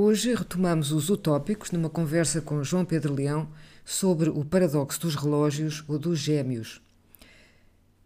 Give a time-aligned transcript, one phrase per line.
[0.00, 3.48] Hoje retomamos os utópicos numa conversa com João Pedro Leão
[3.84, 6.80] sobre o paradoxo dos relógios ou dos gêmeos.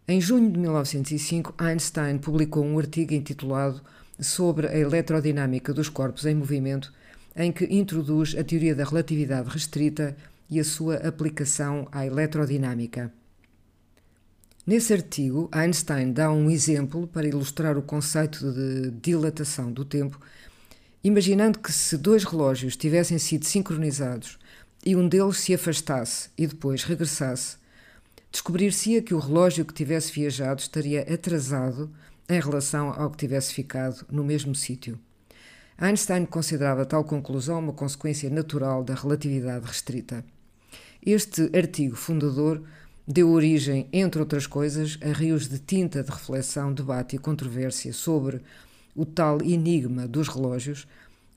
[0.07, 3.79] Em junho de 1905, Einstein publicou um artigo intitulado
[4.19, 6.91] Sobre a eletrodinâmica dos corpos em movimento,
[7.35, 10.17] em que introduz a teoria da relatividade restrita
[10.49, 13.13] e a sua aplicação à eletrodinâmica.
[14.65, 20.19] Nesse artigo, Einstein dá um exemplo para ilustrar o conceito de dilatação do tempo
[21.05, 24.39] Imaginando que se dois relógios tivessem sido sincronizados
[24.85, 27.57] e um deles se afastasse e depois regressasse,
[28.31, 31.91] descobrir-se-ia que o relógio que tivesse viajado estaria atrasado
[32.29, 34.97] em relação ao que tivesse ficado no mesmo sítio.
[35.77, 40.23] Einstein considerava tal conclusão uma consequência natural da relatividade restrita.
[41.05, 42.63] Este artigo fundador
[43.05, 48.41] deu origem, entre outras coisas, a rios de tinta de reflexão, debate e controvérsia sobre
[48.95, 50.87] o tal enigma dos relógios,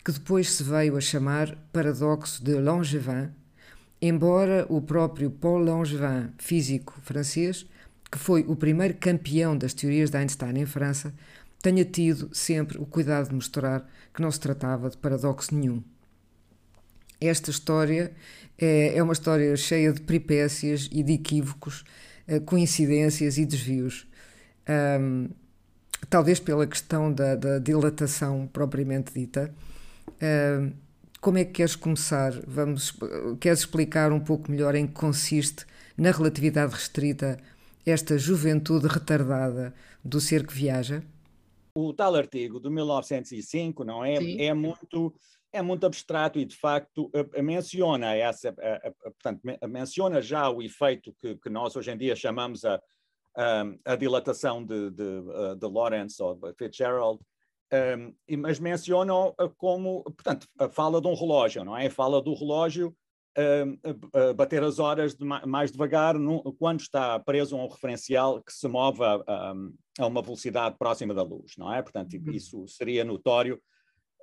[0.04, 3.30] que depois se veio a chamar paradoxo de Langevin,
[4.00, 7.66] embora o próprio Paul Langevin, físico francês,
[8.10, 11.12] que foi o primeiro campeão das teorias de Einstein em França,
[11.60, 15.82] tenha tido sempre o cuidado de mostrar que não se tratava de paradoxo nenhum.
[17.20, 18.12] Esta história
[18.58, 21.84] é, é uma história cheia de peripécias e de equívocos,
[22.28, 24.06] eh, coincidências e desvios.
[25.00, 25.28] Um,
[26.08, 29.52] talvez pela questão da, da dilatação propriamente dita.
[30.08, 30.72] Uh,
[31.20, 32.32] como é que queres começar?
[32.46, 32.96] Vamos,
[33.40, 37.38] queres explicar um pouco melhor em que consiste, na relatividade restrita,
[37.84, 39.74] esta juventude retardada
[40.04, 41.02] do ser que viaja?
[41.74, 45.14] O tal artigo de 1905 não é, é muito
[45.52, 47.10] é muito abstrato e de facto
[47.42, 48.54] menciona essa,
[49.02, 52.80] portanto menciona já o efeito que, que nós hoje em dia chamamos a,
[53.36, 57.20] um, a dilatação de, de, uh, de Lawrence ou de Fitzgerald,
[57.72, 61.90] um, mas mencionam como, portanto, fala de um relógio, não é?
[61.90, 62.94] Fala do relógio
[63.38, 66.14] um, bater as horas de mais devagar
[66.58, 69.52] quando está preso a um referencial que se move a,
[69.98, 71.82] a, uma velocidade próxima da luz, não é?
[71.82, 72.30] Portanto, uhum.
[72.30, 73.56] isso seria notório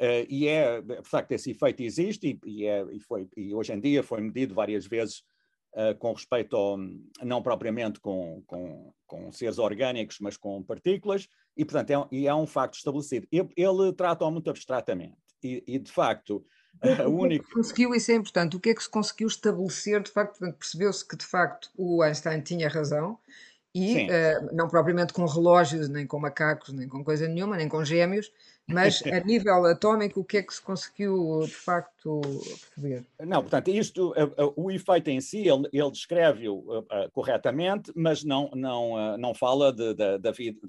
[0.01, 3.73] uh, e é, de facto, esse efeito existe e, e, é, e, foi, e hoje
[3.73, 5.23] em dia foi medido várias vezes
[5.73, 6.77] uh, com respeito ao,
[7.21, 12.33] não propriamente com, com, com, seres orgânicos, mas com partículas, e portanto é, e é
[12.33, 13.27] um facto estabelecido.
[13.31, 16.45] Ele, ele trata-o muito abstratamente, e, e de facto
[16.81, 17.45] a única...
[17.53, 21.15] conseguiu, isso é importante, o que é que se conseguiu estabelecer, de facto, percebeu-se que
[21.15, 23.19] de facto o Einstein tinha razão,
[23.75, 27.83] e uh, não propriamente com relógios, nem com macacos, nem com coisa nenhuma, nem com
[27.83, 28.31] gêmeos,
[28.67, 33.05] mas a nível atómico, o que é que se conseguiu de facto perceber?
[33.19, 34.13] Não, portanto, isto,
[34.55, 39.93] o efeito em si, ele, ele descreve-o uh, corretamente, mas não, não, não fala de,
[39.93, 40.59] de, da vida.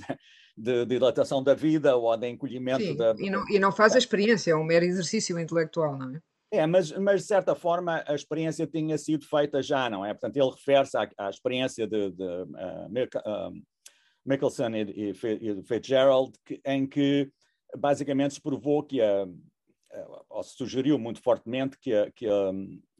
[0.56, 3.12] De, de dilatação da vida ou de encolhimento Sim, da.
[3.18, 6.20] E não, e não faz a experiência, é um mero exercício intelectual, não é?
[6.54, 10.14] É, mas, mas de certa forma a experiência tinha sido feita já, não é?
[10.14, 13.50] Portanto, ele refere-se à, à, experiência de, de uh,
[14.24, 17.28] Michelson e, e, Fitzgerald, que, em que
[17.76, 19.26] basicamente se provou que a,
[20.28, 22.52] ou se sugeriu muito fortemente que a, que a,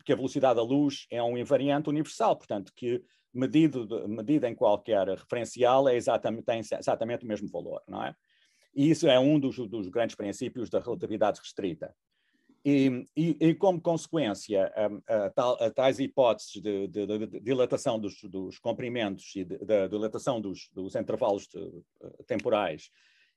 [0.05, 5.09] que a velocidade da luz é um invariante universal, portanto, que medido, medida em qualquer
[5.09, 8.15] referencial é exatamente, tem exatamente o mesmo valor, não é?
[8.75, 11.94] E isso é um dos, dos grandes princípios da relatividade restrita.
[12.65, 18.23] E, e, e, como consequência, a, a, a tais hipóteses de, de, de dilatação dos,
[18.23, 21.47] dos, comprimentos e da dilatação dos, dos intervalos
[22.26, 22.91] temporais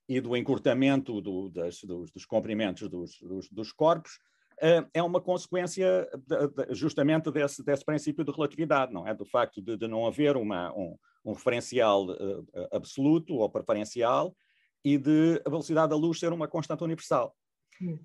[0.08, 3.20] e do encurtamento do, das, dos, dos, comprimentos dos,
[3.52, 4.20] dos corpos
[4.62, 9.14] uh, é uma consequência de, justamente desse, desse, princípio de relatividade, não é?
[9.14, 14.36] Do facto de, não haver uma, um, um referencial uh, absoluto ou preferencial
[14.84, 17.36] e de a velocidade da luz ser uma constante universal.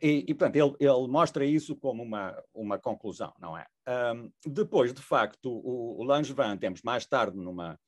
[0.02, 3.66] E, e, portanto, ele, ele, mostra isso como uma, uma conclusão, não é?
[4.14, 7.78] Um, depois, de facto, o, o Langevin, temos mais tarde, numa,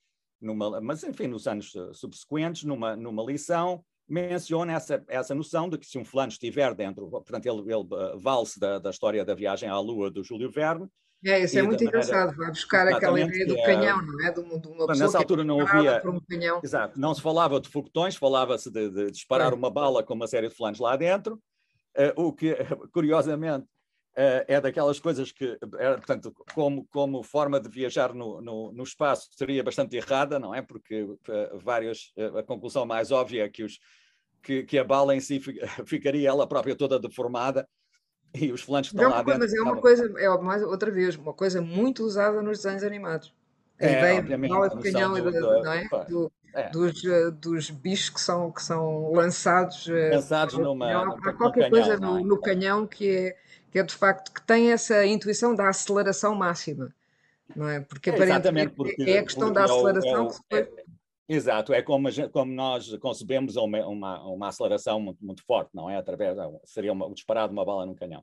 [0.40, 5.78] numa, mas enfim, nos anos eh, subsequentes, numa, numa lição, menciona essa, essa noção de
[5.78, 9.34] que se um fulano estiver dentro, portanto, ele, ele uh, vale-se da, da história da
[9.34, 10.88] viagem à Lua do Júlio Verne,
[11.26, 14.30] é, isso é muito engraçado, vai buscar aquela ideia do é, canhão, não é?
[14.30, 16.02] De uma, de uma nessa altura é não havia.
[16.04, 16.20] Um
[16.62, 19.54] exato, não se falava de foguetões, falava-se de, de, disparar é.
[19.54, 21.40] uma bala com uma série de flanos lá dentro,
[21.96, 22.54] uh, o que,
[22.92, 23.66] curiosamente,
[24.16, 29.28] é daquelas coisas que, é, portanto, como, como forma de viajar no, no, no, espaço
[29.36, 30.62] seria bastante errada, não é?
[30.62, 31.18] Porque uh,
[31.58, 33.80] várias, a conclusão mais óbvia é que, os,
[34.42, 35.40] que, que a bala em si
[35.84, 37.68] ficaria ela própria toda deformada
[38.34, 39.40] e os flancos estão lá dentro.
[39.40, 43.34] Mas é uma coisa, é mais outra vez, uma coisa muito usada nos desenhos animados.
[43.80, 45.88] A é, ideia de bala de canhão, do, do, não é?
[46.08, 46.70] Do, é.
[46.70, 47.02] dos,
[47.40, 49.88] dos bichos que são, que são lançados.
[49.88, 50.86] Lançados numa.
[50.86, 52.22] Canhão, há qualquer no coisa canhão, no, é?
[52.22, 53.36] no, canhão que é,
[53.74, 56.94] que é de facto que tem essa intuição da aceleração máxima.
[57.56, 57.80] Não é?
[57.80, 60.84] Porque é, aparentemente porque, é a questão da é aceleração que depois
[61.28, 65.96] Exato, é como, como nós concebemos uma, uma, uma aceleração muito, muito, forte, não é?
[65.96, 68.22] Através, seria uma, o disparado de uma bala num canhão.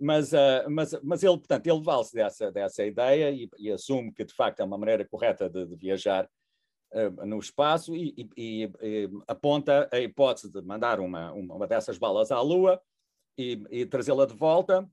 [0.00, 4.24] Mas, uh, mas, mas ele, portanto, ele vale-se dessa, dessa ideia e, e, assume que,
[4.24, 6.28] de facto, é uma maneira correta de, de viajar
[6.94, 12.32] uh, no espaço e, e, e, aponta a hipótese de mandar uma, uma dessas balas
[12.32, 12.80] à Lua
[13.36, 14.88] e, trazê-la de volta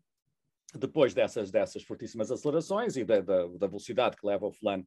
[0.74, 4.86] depois dessas, dessas fortíssimas acelerações e da, da, da velocidade que leva o fulano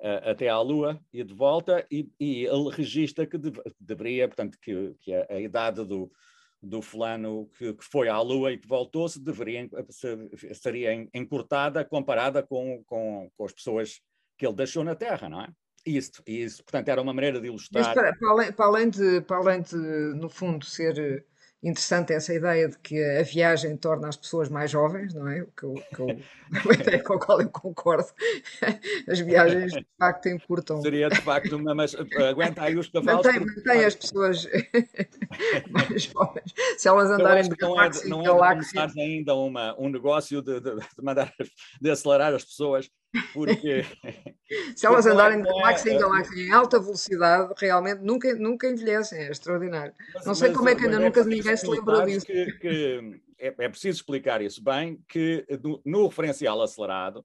[0.00, 4.58] uh, até à Lua e de volta, e, e ele registra que de, deveria, portanto,
[4.60, 6.10] que, que a, a, idade do,
[6.62, 12.42] do fulano que, que, foi à Lua e que voltou-se deveria ser, seria encurtada comparada
[12.42, 14.00] com, com, com as pessoas
[14.36, 15.48] que ele deixou na Terra, não é?
[15.84, 17.94] Isso, isso, portanto, era uma maneira de ilustrar.
[17.94, 21.24] Para, para, além, para, além de, para além de, no fundo, ser
[21.62, 25.42] interessante essa ideia de que a viagem torna as pessoas mais jovens, não é?
[25.42, 26.06] O que eu, que eu,
[27.04, 28.08] com a qual eu concordo.
[29.08, 30.80] As viagens de facto encurtam.
[30.82, 33.26] Seria de facto uma, mas aguenta aí os cavalos.
[33.26, 33.60] Mantém, porque...
[33.60, 34.46] mantém as pessoas
[35.70, 36.54] mais jovens.
[36.76, 40.76] Se elas andarem de galáxia não é, não é ainda uma, um negócio de, de,
[40.76, 41.32] de, mandar,
[41.80, 42.88] de acelerar as pessoas
[43.32, 43.84] porque
[44.76, 49.18] se elas andarem de galáxia em é, galáxia em alta velocidade, realmente nunca, nunca envelhecem,
[49.20, 49.94] é extraordinário.
[50.14, 52.26] Mas, não sei mas, como é que ainda é nunca ninguém se lembrou disso.
[52.26, 57.24] Que, que é, é, preciso explicar isso bem, que no, no referencial acelerado,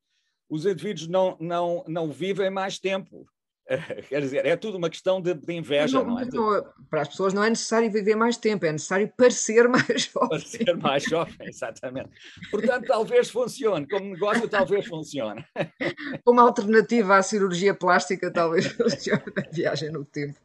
[0.49, 3.27] os indivíduos não, não, não vivem mais tempo.
[4.09, 6.25] Quer dizer, é tudo uma questão de, de inveja, não, não é?
[6.25, 10.29] Não, para as pessoas não é necessário viver mais tempo, é necessário parecer mais jovem.
[10.29, 12.09] Parecer mais jovem, exatamente.
[12.51, 15.45] Portanto, talvez funcione, como negócio talvez funcione.
[16.23, 20.39] Como alternativa à cirurgia plástica, talvez funcione a viagem no tempo.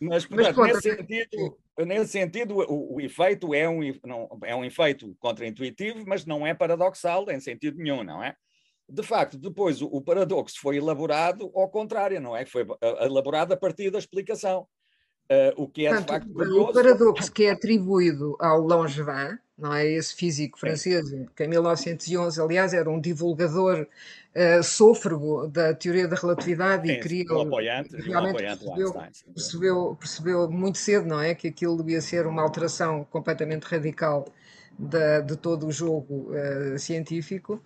[0.00, 4.64] Mas, portanto, Mas, nesse, sentido, nesse sentido, o, o, efeito é um, não, é um
[4.64, 8.34] efeito contraintuitivo, mas não é paradoxal em sentido nenhum, não é?
[8.90, 12.44] De facto, depois o, paradoxo foi elaborado ao contrário, não é?
[12.44, 12.66] Foi
[13.00, 14.66] elaborado a partir da explicação.
[15.30, 16.70] Uh, o que é Portanto, de facto curioso.
[16.70, 19.86] O paradoxo que é atribuído ao Langevin, não é?
[19.86, 21.04] Esse físico francês,
[21.36, 27.00] que em 1911, aliás, era um divulgador uh, sôfrego da teoria da relatividade Sim, e
[27.00, 27.32] queria.
[27.32, 28.92] Um apoiante, realmente um apoiante percebeu,
[29.32, 31.32] percebeu, percebeu muito cedo, não é?
[31.32, 34.26] Que aquilo devia ser uma alteração completamente radical
[34.76, 37.62] de, de todo o jogo uh, científico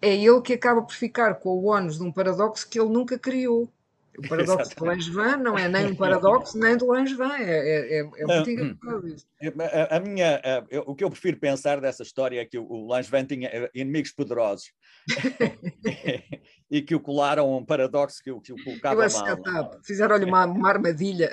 [0.00, 3.18] é ele que acaba por ficar com o ónus de um paradoxo que ele nunca
[3.18, 3.70] criou.
[4.18, 8.10] O paradoxo de Langevin não é nem um paradoxo nem do Langevin, é, é, é,
[8.16, 9.26] é muito engraçado isso.
[9.60, 12.64] A, a minha, a, eu, o que eu prefiro pensar dessa história é que o,
[12.66, 14.72] o Langevin tinha eh, inimigos poderosos.
[16.68, 19.36] E que o colaram a um paradoxo que, que o colocava eu mal.
[19.36, 21.30] Tá, Fizeram-lhe uma, uma armadilha,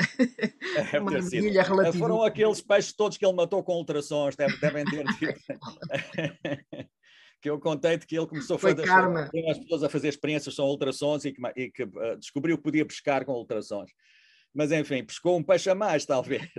[0.94, 1.98] é, uma armadilha relativa.
[1.98, 5.04] Foram aqueles peixes todos que ele matou com ultrassons, devem, devem ter
[7.44, 11.26] que eu contei-te que ele começou a fazer as pessoas a fazer experiências com ultrassons
[11.26, 13.92] e que, e que uh, descobriu que podia pescar com ultrassons.
[14.54, 16.50] Mas enfim, pescou um peixe a mais, talvez,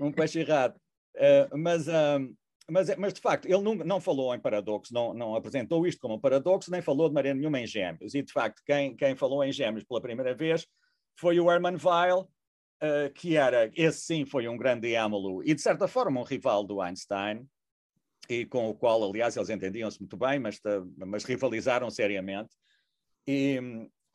[0.00, 0.74] um peixe errado.
[1.14, 2.34] Uh, mas, uh,
[2.68, 6.14] mas, mas, de facto, ele não, não falou em paradoxo, não, não apresentou isto como
[6.14, 8.12] um paradoxo, nem falou de maneira nenhuma em gêmeos.
[8.12, 10.66] E de facto, quem, quem falou em gêmeos pela primeira vez
[11.16, 12.28] foi o Hermann Weil,
[13.14, 16.82] que era, esse sim foi um grande diâmolo e de certa forma um rival do
[16.82, 17.48] Einstein,
[18.28, 20.60] e com o qual, aliás, eles entendiam-se muito bem, mas,
[20.96, 22.54] mas rivalizaram seriamente.
[23.26, 23.58] E,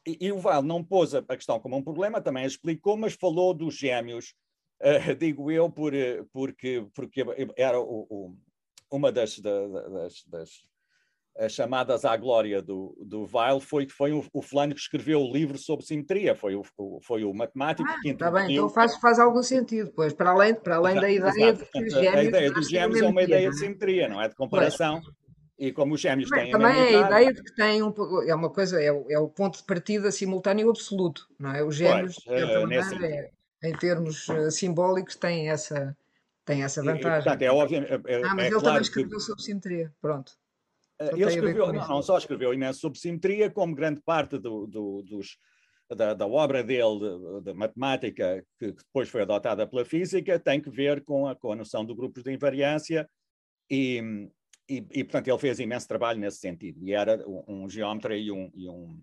[0.08, 3.54] e, e o Val não pôs a, questão como um problema, também explicou, mas falou
[3.54, 4.34] dos gêmeos,
[4.82, 5.94] uh, digo eu, por,
[6.32, 7.26] porque, porque
[7.58, 8.38] era o, o,
[8.92, 10.69] uma das, das, das,
[11.40, 15.22] as chamadas à glória do, do Weil foi que foi o, o fulano que escreveu
[15.22, 16.64] o livro sobre simetria, foi o,
[17.02, 20.54] foi o matemático ah, que Está bem, então faz, faz algum sentido, pois, para além,
[20.54, 22.16] para além da ideia de que os gêmeos...
[22.16, 23.60] A ideia dos gêmeos é uma ideia de é?
[23.60, 24.28] simetria, não é?
[24.28, 25.00] De comparação.
[25.02, 25.20] Pois.
[25.58, 27.94] E como os gêmeos têm também a, é a ideia de que tem um
[28.26, 31.76] é uma coisa é o, é o ponto de partida simultâneo absoluto não é os
[31.76, 33.30] gêmeos pois, uh, maneira, é,
[33.66, 35.94] em termos uh, simbólicos têm essa
[36.46, 39.18] tem essa vantagem e, portanto, é óbvio é, ah, mas é ele claro também escreveu
[39.18, 39.24] que...
[39.24, 40.32] sobre simetria pronto
[41.00, 45.02] eh, ele escreveu, não, não, só escreveu imenso sobre simetria, como grande parte do, do,
[45.04, 45.38] dos,
[45.96, 50.62] da, da, obra dele de, de matemática, que, que, depois foi adotada pela física, tem
[50.62, 53.10] que ver com a, com a noção de grupos de invariância
[53.70, 54.30] e,
[54.70, 56.86] e, e, portanto, ele fez imenso trabalho nesse sentido.
[56.86, 59.02] E era um, um geómetra e um, e um,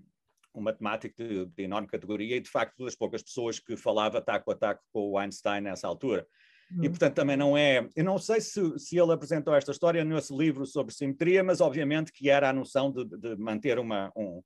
[0.54, 4.50] um matemático de, de, enorme categoria e, de facto, das poucas pessoas que falava taco
[4.50, 6.26] a taco com o Einstein nessa altura.
[6.70, 6.90] E, hum.
[6.90, 7.88] portanto, também não é.
[7.94, 12.12] Eu não sei se, se ele apresentou esta história nesse livro sobre simetria, mas obviamente
[12.12, 14.42] que era a noção de, de manter uma, um,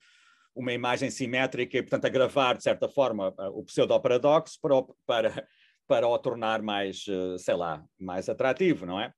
[0.55, 5.49] uma imagem simétrica e, portanto, a gravar, de certa forma, o pseudo-paradoxo para, para,
[5.87, 9.13] para o tornar mais, eh, sei lá, mais atrativo, não é?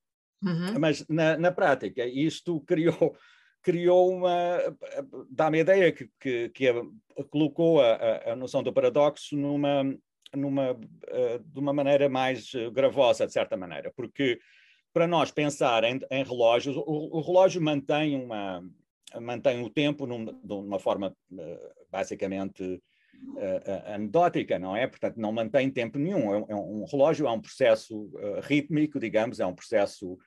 [0.44, 0.78] Uhum.
[0.78, 3.16] Mas, na, na prática, isto criou
[3.62, 4.58] criou uma.
[5.30, 6.72] dá-me a ideia que, que, que
[7.30, 9.84] colocou a, a, noção do paradoxo numa,
[10.34, 14.38] numa, uh, de uma maneira mais gravosa, de certa maneira, porque
[14.92, 18.62] para nós pensar em, em relógios, o, o, relógio mantém uma,
[19.20, 24.86] mantém o tempo num, de uma forma uh, basicamente uh, anedótica, não é?
[24.86, 26.34] Portanto, não mantém tempo nenhum.
[26.34, 30.18] É um, é um relógio é um processo uh, rítmico, digamos, é um processo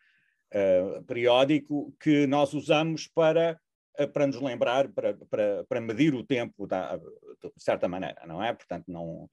[1.05, 3.59] periódico que nós usamos para,
[4.13, 8.53] para nos lembrar, para, para, para medir o tempo da, de certa maneira, não é?
[8.53, 9.29] Portanto, não,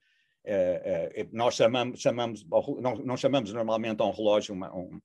[1.31, 2.45] nós chamamos, chamamos
[2.81, 4.99] não, não, chamamos normalmente a um relógio uma, um,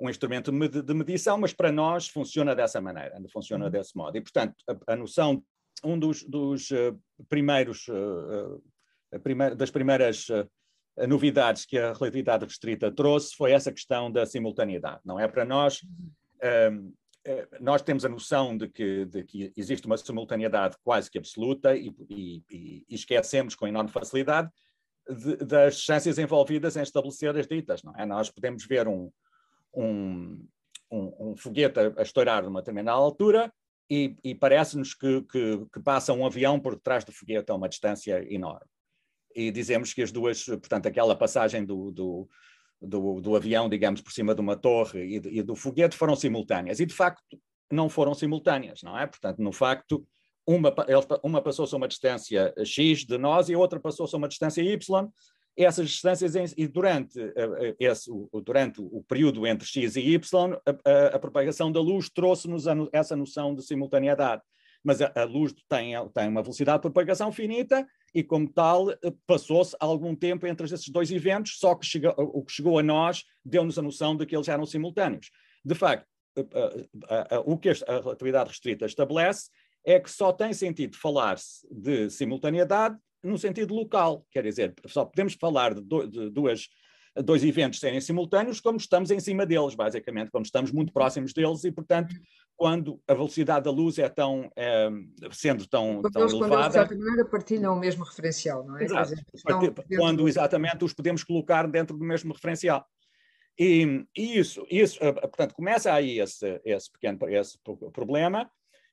[0.00, 3.70] um instrumento de medição, mas para nós funciona dessa maneira, funciona uhum.
[3.70, 4.16] desse modo.
[4.16, 5.42] E, portanto, a, a noção,
[5.82, 8.62] um dos, dos uh, primeiros, uh,
[9.56, 10.26] das primeiras
[11.08, 15.26] novidades que a relatividade restrita trouxe foi essa questão da simultaneidade, não é?
[15.28, 15.80] Para nós,
[17.60, 21.94] nós temos a noção de que, de que, existe uma simultaneidade quase que absoluta e,
[22.10, 24.50] e, e esquecemos com enorme facilidade
[25.08, 28.04] de, das ciências envolvidas em estabelecer as ditas, não é?
[28.04, 29.10] Nós podemos ver um,
[29.74, 30.46] um,
[30.90, 33.52] um, um foguete a, a, estourar numa determinada altura
[33.90, 37.68] e, e parece-nos que, que, que, passa um avião por detrás do foguete a uma
[37.68, 38.66] distância enorme.
[39.34, 42.28] E dizemos que as duas, portanto, aquela passagem do, do,
[42.80, 46.80] do, do avião, digamos, por cima de uma torre e, e do foguete foram simultâneas.
[46.80, 49.06] E, de facto, não foram simultâneas, não é?
[49.06, 50.06] Portanto, no facto,
[50.48, 50.74] uma,
[51.22, 54.62] uma passou-se a uma distância X de nós e a outra passou-se a uma distância
[54.62, 55.08] Y,
[55.54, 57.18] essas distâncias e durante,
[57.80, 58.10] esse,
[58.44, 63.54] durante o período entre x e y, a, a propagação da luz trouxe-nos essa noção
[63.54, 64.40] de simultaneidade.
[64.84, 68.86] Mas a, luz tem, tem uma velocidade de propagação finita e, como tal,
[69.26, 73.76] passou-se algum tempo entre esses dois eventos, só que o que chegou a nós deu-nos
[73.76, 75.32] a noção de que eles eram simultâneos.
[75.64, 76.06] De facto,
[77.44, 79.50] o que a relatividade restrita estabelece
[79.84, 85.34] é que só tem sentido falar-se de simultaneidade no sentido local, quer dizer, só podemos
[85.34, 86.68] falar de, do, de duas,
[87.16, 91.64] dois eventos serem simultâneos como estamos em cima deles, basicamente, como estamos muito próximos deles
[91.64, 92.14] e, portanto,
[92.56, 94.88] quando a velocidade da luz é tão, é,
[95.30, 96.56] sendo tão, tão eles, elevada...
[96.56, 98.84] Quando de certa maneira, partilham o mesmo referencial, não é?
[98.84, 99.14] Exato.
[99.14, 102.84] Dizer, quando, exatamente, os podemos colocar dentro do mesmo referencial.
[103.58, 107.58] E, e isso, isso, eh, portanto, começa aí esse, esse pequeno esse
[107.92, 108.48] problema,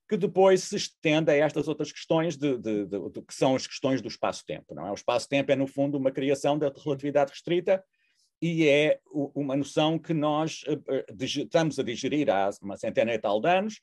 [0.07, 3.65] que depois se estende a estas outras questões de, de, de, de que são as
[3.65, 4.75] questões do espaço-tempo.
[4.75, 4.91] Não é?
[4.91, 7.83] O espaço-tempo é, no fundo, uma criação da relatividade restrita
[8.41, 9.00] e é
[9.33, 13.50] uma noção que nós eh, eh, estamos a digerir há uma centena e tal de
[13.50, 13.81] anos,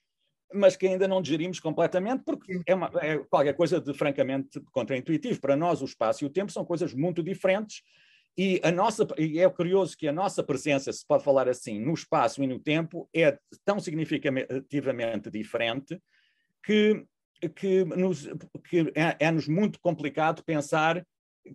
[0.55, 5.41] mas que ainda não digerimos completamente, porque é, uma, é qualquer coisa de francamente contraintuitivo.
[5.41, 7.83] Para nós, o espaço e o tempo são coisas muito diferentes,
[8.37, 11.93] e, a nossa, e é curioso que a nossa presença, se pode falar assim, no
[11.93, 16.01] espaço e no tempo, é tão significativamente diferente
[16.65, 17.05] que,
[17.55, 18.27] que, nos,
[18.69, 21.05] que é, é-nos muito complicado pensar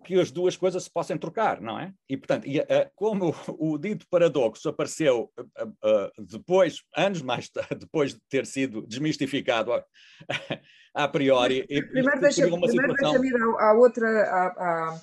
[0.04, 1.92] que as duas coisas se possam trocar, não é?
[2.08, 7.48] E, portanto, e, uh, como o, o, dito paradoxo apareceu uh, uh, depois, anos mais
[7.48, 9.84] tarde, depois de ter sido desmistificado a,
[10.94, 11.66] a priori...
[11.66, 13.20] Primeiro deixa-me situação...
[13.20, 15.00] deixa ir à outra,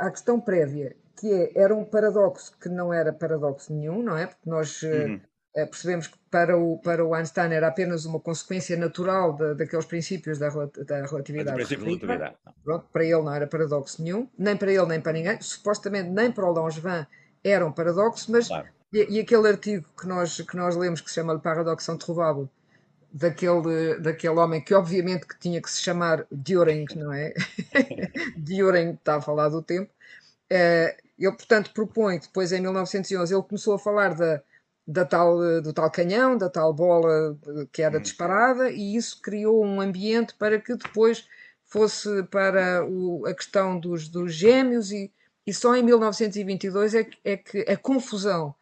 [0.00, 4.26] à, questão prévia, que é, era um paradoxo que não era paradoxo nenhum, não é?
[4.26, 4.82] Porque nós...
[4.82, 5.20] Uhum
[5.56, 9.86] eh, percebemos que para o, para o Einstein era apenas uma consequência natural de, daqueles
[9.86, 11.56] princípios da, da relatividade.
[11.56, 16.10] relatividade Pronto, para ele não era paradoxo nenhum, nem para ele nem para ninguém, supostamente
[16.10, 17.06] nem para o Langevin
[17.44, 18.66] era um paradoxo, mas claro.
[18.92, 22.48] e, e, aquele artigo que nós, que nós lemos que se chama Le Paradoxe Introuvável,
[23.14, 27.32] daquele, daquele homem que obviamente que tinha que se chamar Düring, não é?
[28.36, 29.92] Düring está a falar do tempo.
[30.50, 34.42] Eh, ele, portanto, propõe depois, em 1911, ele começou a falar da
[34.86, 37.36] da tal, do tal canhão, da tal bola
[37.72, 38.02] que era hum.
[38.02, 41.26] disparada, e isso criou um ambiente para que depois
[41.64, 45.10] fosse para o, a questão dos, dos gêmeos, e,
[45.46, 48.54] e só em 1922 é que, é que a confusão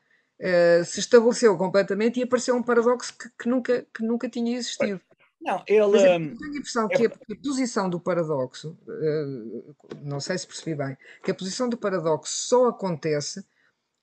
[0.43, 5.01] uh, se estabeleceu completamente e apareceu um paradoxo que, que, nunca, que nunca tinha existido.
[5.41, 5.85] Não, ele.
[5.85, 6.97] Hum, tenho a impressão é...
[6.97, 11.69] que a, a, posição do paradoxo, uh, não sei se percebi bem, que a posição
[11.69, 13.45] do paradoxo só acontece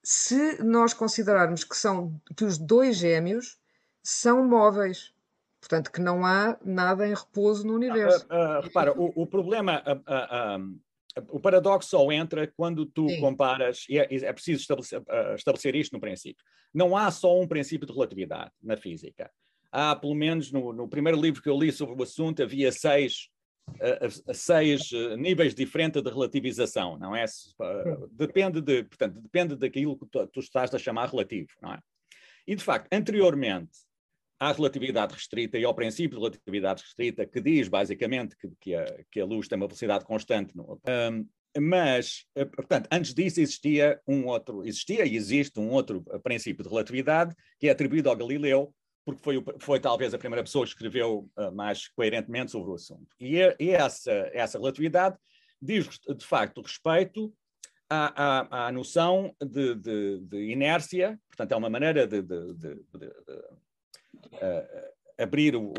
[0.03, 3.57] se nós considerarmos que, são, que os dois gêmeos
[4.03, 5.13] são móveis.
[5.59, 8.25] Portanto, que não há nada em repouso no universo.
[8.27, 10.79] Uh, uh, repara, o, o problema, uh,
[11.29, 13.19] o paradoxo só entra quando tu Sim.
[13.19, 15.01] comparas, e é, é preciso estabelecer,
[15.35, 16.43] estabelecer, isto no princípio.
[16.73, 19.31] Não há só um princípio de relatividade na física.
[19.71, 23.29] há pelo menos no, no primeiro livro que eu li sobre o assunto, havia seis,
[23.69, 27.25] uh, seis uh, níveis diferentes de relativização, não é?
[28.11, 31.79] depende, de, portanto, depende daquilo que tu, tu estás a chamar relativo, não é?
[32.47, 33.88] E, de facto, anteriormente
[34.39, 38.85] à relatividade restrita e ao princípio de relatividade restrita, que diz basicamente que, que, a,
[39.11, 40.55] que a, luz tem uma velocidade constante.
[40.55, 41.27] No, um,
[41.57, 47.35] mas, portanto, antes disso existia um outro, existia e existe um outro princípio de relatividade
[47.59, 51.51] que é atribuído ao Galileu, porque foi, foi talvez a primeira pessoa que escreveu uh,
[51.51, 53.07] mais coerentemente sobre o assunto.
[53.19, 55.17] E, e essa, essa relatividade
[55.61, 57.33] diz, de facto, respeito
[57.89, 62.75] à, à, à noção de, de, de, inércia, portanto, é uma maneira de, de
[64.33, 65.73] uh, abrir o,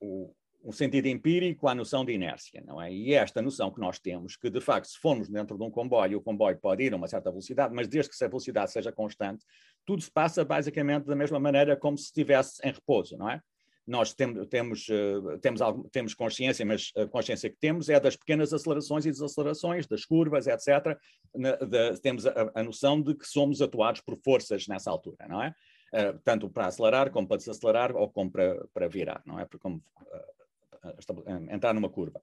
[0.00, 2.92] o, o, sentido empírico à noção de inércia, não é?
[2.92, 5.70] E é esta noção que nós temos, que de facto, se formos dentro de um
[5.70, 8.92] comboio, o comboio pode ir a uma certa velocidade, mas desde que essa velocidade seja
[8.92, 9.44] constante,
[9.84, 13.40] tudo se passa basicamente da mesma maneira como se estivesse em repouso, não é?
[13.86, 18.16] Nós temos, temos, uh, temos, algo, temos consciência, mas a consciência que temos é das
[18.16, 20.94] pequenas acelerações e desacelerações, das curvas, etc.
[21.34, 21.56] Na,
[22.02, 25.54] temos a, a noção de que somos atuados por forças nessa altura, não é?
[25.92, 29.44] Uh, tanto para acelerar como para desacelerar ou como para, para virar, não é?
[29.44, 32.20] Para como uh, entrar numa curva.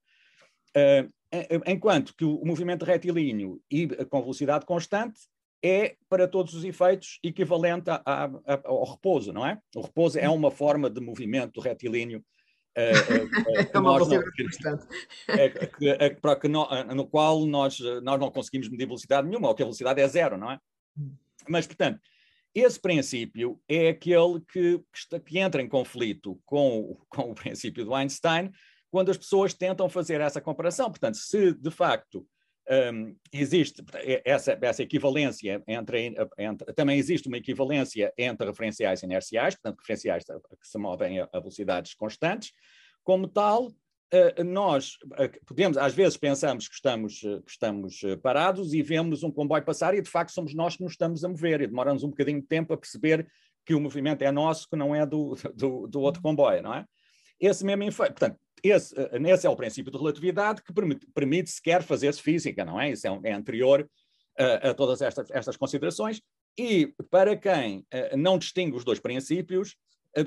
[1.67, 5.21] enquanto que o movimento retilíneo e com velocidade constante
[5.63, 9.59] é, para todos os efeitos, equivalente a, a, a, ao repouso, não é?
[9.75, 12.23] O repouso é uma forma de movimento retilíneo
[13.73, 14.85] uma velocidade constante.
[16.21, 19.65] Para que no, no qual nós, nós não conseguimos medir velocidade nenhuma, ou que a
[19.65, 20.59] velocidade é zero, não é?
[20.97, 21.15] Hum.
[21.47, 21.99] Mas, portanto,
[22.55, 27.83] esse princípio é aquele que, que, está, que entra em conflito com, com o princípio
[27.83, 28.51] do Einstein
[28.89, 30.89] quando as pessoas tentam fazer essa comparação.
[30.89, 32.25] Portanto, se de facto
[32.69, 33.83] um, existe
[34.23, 40.67] essa, essa equivalência entre, entre, Também existe uma equivalência entre referenciais inerciais, portanto, referenciais que
[40.67, 42.53] se movem a, a velocidades constantes,
[43.03, 43.71] como tal,
[44.45, 49.31] nós eh, podemos, às vezes pensamos que estamos, eh, que estamos parados e vemos um
[49.31, 52.09] comboio passar e de facto somos nós que nos estamos a mover e demoramos um
[52.09, 53.27] bocadinho de tempo a perceber
[53.65, 56.85] que o movimento é nosso, que não é do, do, do outro comboio, não é?
[57.39, 58.95] Esse mesmo efeito, portanto, esse,
[59.27, 62.91] esse é o princípio de relatividade que permite, permite sequer fazer-se física, não é?
[62.91, 63.89] Isso é, é anterior
[64.37, 66.21] a, a todas estas, estas considerações
[66.57, 67.85] e para quem
[68.17, 69.75] não distingue os dois princípios,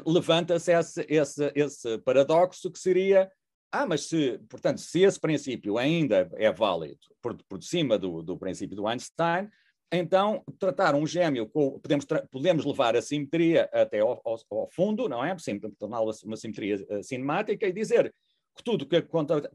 [0.04, 3.30] levanta-se esse, esse, esse paradoxo que seria
[3.70, 8.36] ah, mas se, portanto, se esse princípio ainda é válido por, por cima do, do
[8.36, 9.48] princípio do Einstein,
[9.92, 15.08] então tratar um gêmeo, com, podemos, podemos levar a simetria até ao, ao, ao fundo,
[15.08, 15.34] não é?
[15.78, 18.14] Torná-la uma simetria uh, cinemática e dizer
[18.56, 19.06] que tudo que,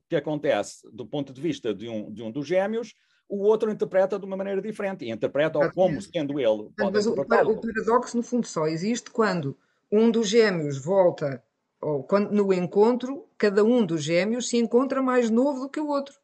[0.09, 2.93] que acontece do ponto de vista de um, de um dos gêmeos,
[3.27, 6.69] o outro interpreta de uma maneira diferente e interpreta como sendo ele.
[6.77, 9.57] Mas o, o paradoxo, no fundo, só existe quando
[9.91, 11.43] um dos gêmeos volta
[11.83, 15.89] ou quando no encontro, cada um dos gêmeos se encontra mais novo do que o
[15.89, 16.15] outro.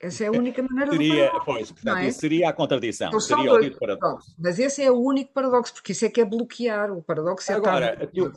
[0.00, 2.08] Essa é a única maneira seria, de Pois, portanto, é?
[2.08, 3.06] isso seria a contradição.
[3.06, 4.34] Então, seria o paradoxo.
[4.36, 6.90] Mas esse é o único paradoxo, porque isso é que é bloquear.
[6.90, 8.32] O paradoxo é Agora, aqui, uh,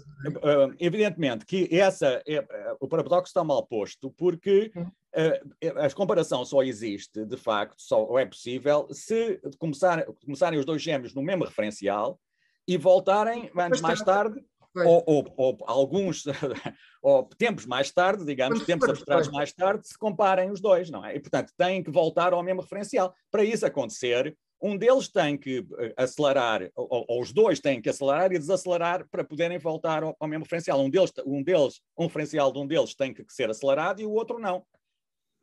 [0.80, 2.45] evidentemente que essa é,
[2.80, 8.19] o paradoxo está mal posto, porque uh, a comparação só existe, de facto, só ou
[8.19, 12.19] é possível se começar, começarem os dois gêmeos no mesmo referencial
[12.67, 14.39] e voltarem anos mais tarde
[14.76, 16.24] ou, ou, ou, alguns,
[17.02, 21.16] ou tempos mais tarde, digamos, tempos abstratos mais tarde, se comparem os dois, não é?
[21.16, 23.14] E, portanto, têm que voltar ao mesmo referencial.
[23.30, 27.90] Para isso acontecer, um deles tem que eh, acelerar, ou, ou, os dois têm que
[27.90, 30.80] acelerar e desacelerar para poderem voltar ao, ao, mesmo referencial.
[30.80, 34.12] Um deles, um deles, um referencial de um deles tem que ser acelerado e o
[34.12, 34.66] outro não.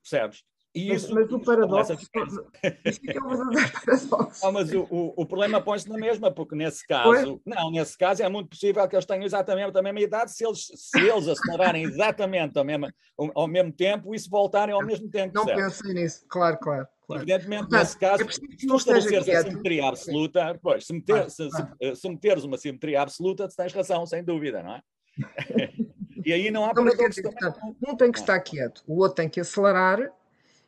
[0.02, 0.42] Percebes?
[0.72, 1.94] E mas, isso, mas o paradoxo.
[1.94, 4.44] Isso é o verdadeiro paradoxo.
[4.44, 8.22] Não, mas o, o, o problema põe-se na mesma, porque nesse caso, não, nesse caso
[8.22, 11.82] é muito possível que eles tenham exatamente a mesma idade, se eles, se eles acelerarem
[11.82, 12.88] exatamente ao mesmo,
[13.34, 15.34] ao, mesmo tempo e se voltarem ao mesmo tempo.
[15.34, 15.58] Não certo?
[15.58, 16.86] pensei nisso, claro, claro.
[17.04, 17.22] claro.
[17.22, 21.28] Evidentemente, Portanto, nesse caso, é se tu estabeleceres a simetria absoluta, pois, se, meter, ah,
[21.28, 21.94] se, ah.
[21.96, 24.82] se, meteres uma simetria absoluta, tens razão, sem dúvida, não é?
[26.24, 27.20] e aí não há não, paradoxo.
[27.88, 30.12] Um tem que estar quieto, o outro tem que acelerar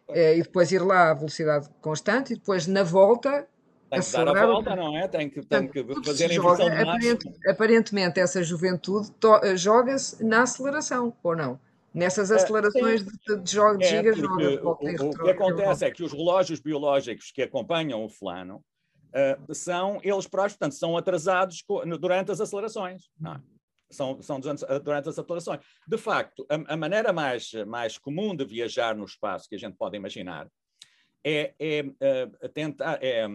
[0.08, 3.46] é, e depois ir lá a velocidade constante e depois na volta
[3.90, 5.06] tem que dar a volta, não é?
[5.06, 9.10] Tem que, tem que fazer a inversão de aparente, Aparentemente essa juventude
[9.54, 11.60] joga-se na aceleração, ou não?
[11.92, 14.64] Nessas é, acelerações de, de jogos de é, gigas joga.
[14.64, 18.64] O, o, o que acontece é que os relógios biológicos que acompanham o fulano
[19.12, 21.62] uh, são eles próprios, portanto, são atrasados
[22.00, 23.10] durante as acelerações.
[23.20, 23.40] Não é?
[23.94, 25.60] São, são durante as atuações.
[25.86, 29.76] De facto, a, a, maneira mais, mais comum de viajar no espaço que a gente
[29.76, 30.48] pode imaginar
[31.24, 33.26] é, é uh, tentar, é,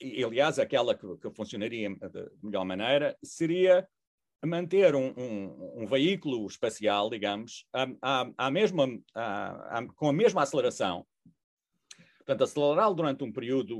[0.00, 3.88] e, aliás, aquela que, que funcionaria de melhor maneira seria
[4.44, 7.64] manter um, um, um, veículo espacial, digamos,
[8.36, 8.88] a, mesma,
[9.94, 11.06] com a mesma aceleração,
[12.18, 13.78] portanto, acelerá-lo durante um período,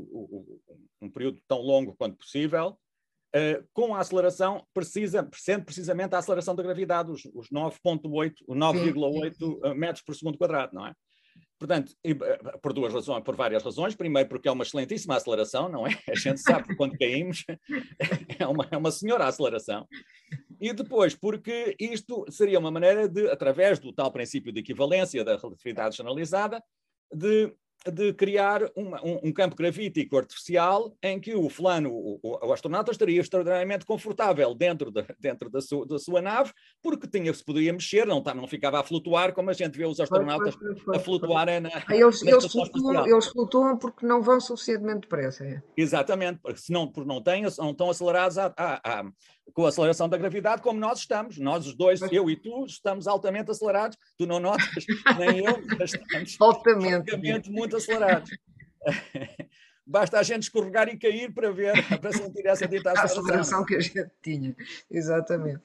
[1.01, 2.79] um período tão longo quanto possível,
[3.35, 9.75] uh, com a aceleração, precisa, sendo precisamente a aceleração da gravidade, os, os 9,8 9,8
[9.75, 10.95] metros por segundo quadrado, não é?
[11.63, 12.15] Portanto, eh,
[12.61, 13.95] por duas razões, por várias razões.
[13.95, 15.97] Primeiro, porque é uma excelentíssima aceleração, não é?
[16.11, 17.45] A gente sabe que quando caímos
[18.41, 19.87] é uma, é uma senhora aceleração.
[20.61, 25.37] E depois, porque isto seria uma maneira de, através do tal princípio de equivalência da
[25.37, 26.61] relatividade generalizada,
[27.13, 27.55] de
[27.91, 32.93] de criar uma, um, um, campo gravítico artificial em que o fulano, o, o, astronauta,
[32.93, 37.73] estaria extraordinariamente confortável dentro, da, dentro da, su, da sua nave, porque tinha, se podia
[37.73, 40.97] mexer, não, não ficava a flutuar, como a gente vê os astronautas foi, foi, foi,
[40.97, 41.71] a flutuarem na.
[41.91, 45.45] Eles, eles, flutuam, eles, flutuam, porque não vão suficientemente depressa.
[45.45, 45.63] É?
[45.77, 48.37] Exatamente, porque se não, porque não, têm, não estão acelerados
[49.53, 51.39] com a aceleração da gravidade, como nós estamos.
[51.39, 53.99] Nós, os dois, eu e tu, estamos altamente acelerados.
[54.17, 54.85] Tu não notas,
[55.19, 57.11] nem eu, mas estamos altamente.
[57.11, 58.31] altamente muito acelerados.
[59.85, 63.19] Basta a gente escorregar e cair para ver, para sentir essa dita aceleração.
[63.19, 64.57] A aceleração que a gente tinha,
[64.91, 65.63] exatamente.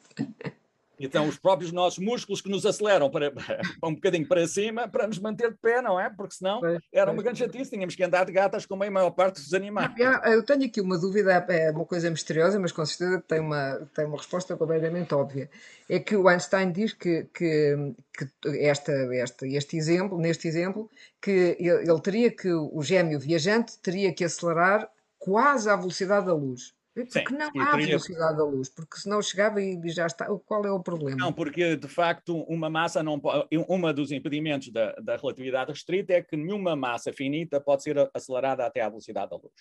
[1.00, 5.08] Então, os próprios nossos músculos que nos aceleram para, para, um bocadinho para cima para
[5.08, 6.10] nos manter de pé, não é?
[6.10, 9.42] Porque senão era uma grande chatice, tínhamos que andar de gatas como a maior parte
[9.42, 9.92] dos animais.
[10.26, 14.06] Eu tenho aqui uma dúvida, é uma coisa misteriosa, mas com certeza tem uma, tem
[14.06, 15.50] uma resposta completamente óbvia.
[15.90, 20.90] É que o Einstein diz que, que, que esta, esta, este exemplo, neste exemplo,
[21.22, 26.34] que ele, ele teria que, o gêmeo viajante teria que acelerar quase à velocidade da
[26.34, 26.74] luz.
[27.06, 27.88] Porque Sim, não há teria...
[27.88, 30.26] velocidade da luz, porque senão chegava e já está.
[30.46, 31.16] Qual é o problema?
[31.18, 33.48] Não, porque de facto uma massa não pode.
[33.68, 38.66] Uma dos impedimentos da, da relatividade restrita é que nenhuma massa finita pode ser acelerada
[38.66, 39.54] até à velocidade da luz.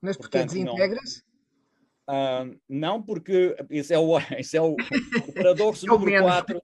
[0.00, 1.22] Mas porque desintegra-se?
[2.08, 4.72] Uh, não, porque isso é o, isso é o,
[5.28, 6.62] o paradoxo é número 4.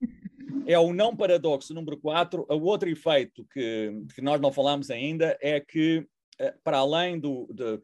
[0.67, 2.47] É o não paradoxo número 4.
[2.49, 6.07] O outro efeito que, que nós não falamos ainda é que,
[6.39, 7.83] eh, para além do, de,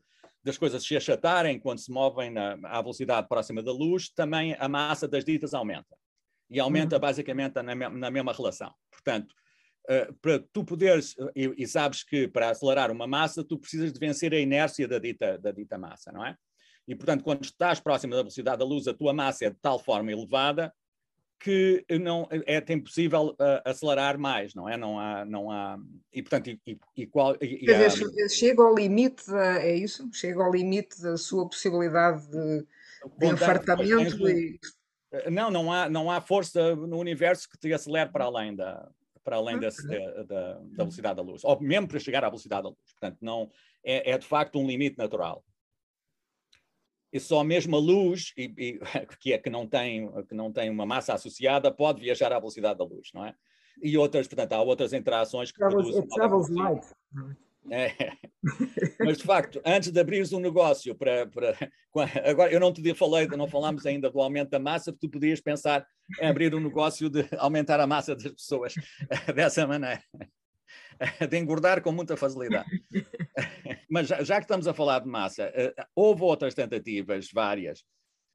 [0.49, 4.67] das coisas se achatarem quando se movem na, à velocidade próxima da luz, também a
[4.67, 5.95] massa das ditas aumenta.
[6.51, 7.01] E aumenta uhum.
[7.01, 8.73] basicamente na, na, mesma relação.
[8.91, 9.31] Portanto,
[9.91, 14.01] uh, para tu poderes, e, e, sabes que para acelerar uma massa, tu precisas de
[14.01, 16.35] vencer a inércia da dita, da dita massa, não é?
[16.87, 19.79] E, portanto, quando estás próximo da velocidade da luz, a tua massa é de tal
[19.79, 20.73] forma elevada
[21.39, 24.77] que não é, impossível uh, acelerar mais, não é?
[24.77, 25.79] Não há, não há
[26.13, 30.09] e portanto e, e, e qual e, Quer dizer, chega ao limite da, é isso?
[30.13, 32.67] Chega ao limite da sua possibilidade de,
[33.19, 34.59] de infartamento e...
[35.13, 38.89] Eh, não, não há não há força no universo que te acelere para além da
[39.23, 42.31] para além ah, desse, da, da, da, velocidade da luz, ou mesmo para chegar à
[42.31, 42.93] velocidade da luz.
[42.93, 43.51] Portanto, não
[43.85, 45.45] é, é de facto um limite natural
[47.13, 48.81] e só mesmo a luz, e, e,
[49.21, 52.79] que, é, que, não tem, que não tem uma massa associada, pode viajar à velocidade
[52.79, 53.35] da luz, não é?
[53.83, 56.09] E outras, portanto, há outras interações que travels, produzem...
[56.09, 56.87] Travels light.
[57.71, 57.93] É.
[59.01, 61.57] Mas, de facto, antes de abrires um negócio para, para...
[62.25, 65.41] Agora, eu não te falei, não falámos ainda do aumento da massa, porque tu podias
[65.41, 65.87] pensar
[66.21, 68.75] em abrir um negócio de aumentar a massa das pessoas
[69.35, 70.03] dessa maneira.
[71.29, 72.69] de engordar com muita facilidade.
[73.91, 77.81] Mas já, já, que estamos a falar de massa, uh, houve outras tentativas, várias,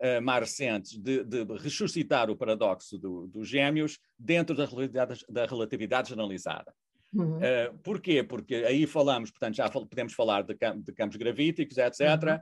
[0.02, 5.46] uh, mais recentes, de, de, ressuscitar o paradoxo do, dos gêmeos dentro da relatividade, da
[5.46, 6.74] relatividade generalizada.
[7.14, 7.38] Uhum.
[7.38, 8.24] Uh, porquê?
[8.24, 12.00] Porque aí falamos, portanto, já podemos falar de, de, campos gravíticos, etc.
[12.02, 12.40] Uhum.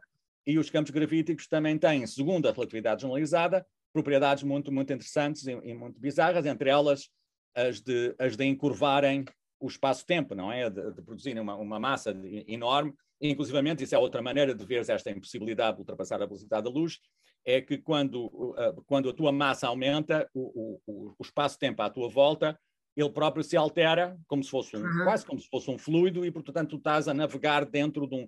[0.47, 5.51] E os campos gravíticos também têm, segundo a relatividade generalizada, propriedades muito, muito interessantes e,
[5.51, 7.09] e muito bizarras, entre elas
[7.53, 9.25] as de, as de encurvarem
[9.61, 10.69] o espaço-tempo, não é?
[10.69, 12.93] De, de produzir uma, uma massa de, enorme.
[13.21, 16.69] E, inclusivamente, isso é outra maneira de ver esta impossibilidade de ultrapassar a velocidade da
[16.69, 16.99] luz,
[17.45, 22.09] é que quando, uh, quando a tua massa aumenta, o, o, o espaço-tempo à tua
[22.09, 22.59] volta,
[22.97, 25.03] ele próprio se altera, como se fosse um, uhum.
[25.03, 28.27] quase como se fosse um fluido, e, portanto, tu estás a navegar dentro de um,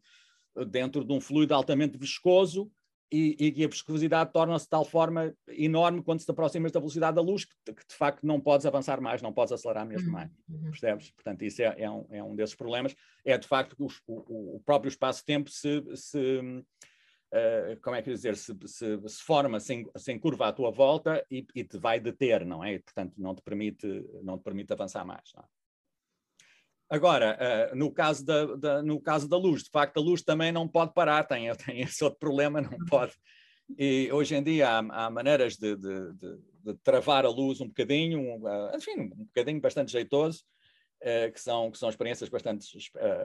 [0.67, 2.72] dentro de um fluido altamente viscoso,
[3.13, 7.21] e, e a viscosidade torna-se de tal forma enorme quando te aproximas da velocidade da
[7.21, 10.32] luz que, que, de facto não podes avançar mais, não podes acelerar mesmo uhum, mais.
[10.49, 10.71] Uhum.
[10.71, 11.12] Percebes?
[11.12, 12.95] Portanto, isso é, é, um, é, um, desses problemas.
[13.23, 16.41] É de facto que o, o, o próprio espaço-tempo se, se
[17.34, 21.23] uh, como é que dizer, se, se, se forma, se, se encurva à tua volta
[21.30, 22.73] e, e, te vai deter, não é?
[22.73, 23.88] E, portanto, não te permite,
[24.23, 25.32] não te permite avançar mais.
[25.36, 25.45] Não é?
[26.93, 30.51] Agora, uh, no, caso da, da, no caso da luz, de facto, a luz também
[30.51, 33.13] não pode parar, tem, tem esse outro problema, não pode.
[33.79, 37.67] E hoje em dia há, há maneiras de, de, de, de, travar a luz um
[37.67, 40.43] bocadinho, uh, enfim, um bocadinho bastante jeitoso,
[41.01, 42.77] uh, que, são, que são experiências bastante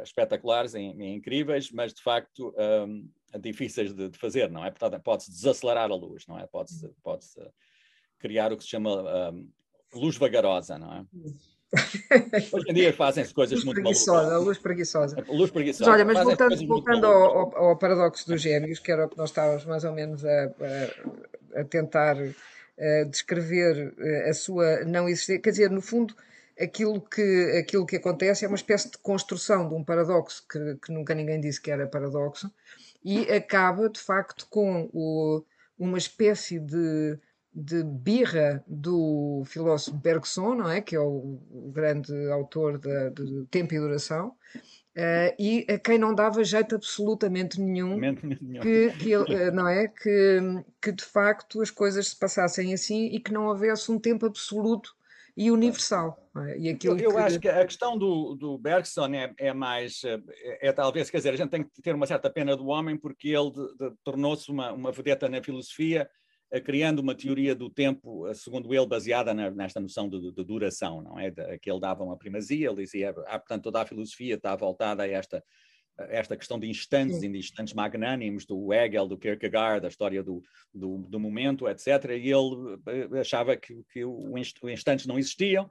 [0.03, 3.07] espetaculares e, e, incríveis, mas de facto um,
[3.39, 4.73] difíceis de, fazer, não é?
[5.05, 6.47] Pode-se desacelerar a luz, não é?
[6.47, 7.27] Pode-se pode
[8.19, 9.47] criar o que se chama um,
[9.93, 11.05] luz vagarosa, não é?
[12.53, 15.25] Hoje em dia fazem-se coisas luz muito preguiçosa, Luz preguiçosa.
[15.29, 15.91] Luz preguiçosa.
[15.91, 19.31] Mas olha, mas voltando, voltando ao, ao, paradoxo dos gêmeos, que era o que nós
[19.31, 20.45] estávamos mais ou menos a,
[21.55, 23.93] a, a tentar a descrever
[24.29, 26.15] a sua não existência, quer dizer, no fundo,
[26.59, 30.93] aquilo que, aquilo que acontece é uma espécie de construção de um paradoxo que, que
[30.93, 32.51] nunca ninguém disse que era paradoxo
[33.05, 35.43] e acaba, de facto, com o,
[35.79, 37.19] uma espécie de
[37.55, 40.81] de birra do filósofo Bergson, não é?
[40.81, 45.99] que é o, o grande autor de, de Tempo e Duração, uh, e a quem
[45.99, 47.99] não dava jeito absolutamente nenhum,
[48.63, 49.89] que, que, uh, não é?
[49.89, 50.41] Que,
[50.81, 54.97] que de facto as coisas se passassem assim e que não houvesse um tempo absoluto
[55.37, 56.29] e universal.
[56.37, 56.59] É?
[56.59, 57.17] E aquilo eu, eu que...
[57.19, 60.21] acho que a questão do, do Bergson é, é mais, é,
[60.69, 63.29] é, talvez, quer dizer, a gente tem que ter uma certa pena do homem porque
[63.29, 63.53] ele
[64.03, 66.11] tornou-se uma, uma vedeta na filosofia
[66.65, 71.19] criando uma teoria do tempo, segundo ele, baseada na, nesta noção de, de, duração, não
[71.19, 71.31] é?
[71.31, 75.03] De, que ele dava uma primazia, ele dizia, ah, portanto, toda a filosofia está voltada
[75.03, 75.45] a esta,
[75.99, 80.43] a esta questão de instantes, de instantes magnânimos, do Hegel, do Kierkegaard, da história do,
[80.73, 81.87] do, do momento, etc.
[82.11, 85.69] E ele eh, achava que, que os instantes não existiam,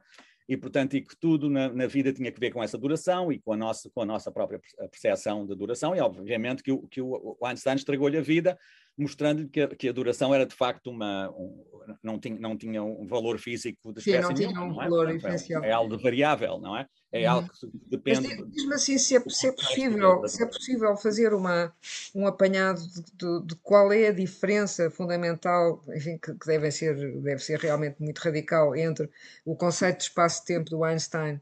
[0.48, 3.40] e portanto e que tudo na, na, vida tinha que ver com essa duração e
[3.40, 7.02] com a nossa com a nossa própria percepção de duração e obviamente que o, que
[7.02, 8.58] o Einstein estragou-lhe a vida
[8.98, 11.64] mostrando-lhe que, que, a duração era de facto uma um,
[12.04, 14.82] não tinha não tinha um valor físico de espécie Sim, não tinha nenhuma, um não
[14.82, 14.90] é?
[14.90, 15.64] valor essencial.
[15.64, 16.88] É, é, algo variável, não é?
[17.12, 17.36] É uhum.
[17.36, 18.28] algo que depende.
[18.28, 21.74] Mas diz-me assim se é, se é possível se é possível fazer uma
[22.16, 26.96] um apanhado de, de, de qual é a diferença fundamental, enfim, que, que deve ser
[27.22, 29.10] deve ser realmente muito radical entre
[29.46, 31.40] o conceito de espaço-tempo do Einstein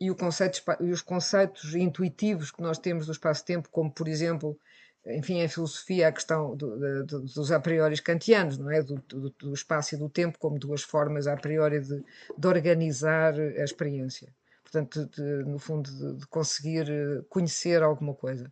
[0.00, 4.58] e, o conceito, e os conceitos intuitivos que nós temos do espaço-tempo, como por exemplo
[5.06, 8.82] enfim, em filosofia, a questão do, do, dos a priori kantianos, não é?
[8.82, 9.02] Do,
[9.38, 12.02] do, espaço e do tempo como duas formas a priori de,
[12.36, 14.34] de organizar a experiência.
[14.62, 18.50] Portanto, de, no fundo, de, conseguir eh, conhecer alguma coisa.